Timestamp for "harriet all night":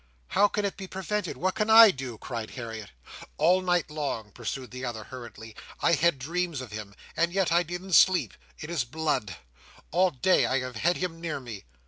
2.49-3.91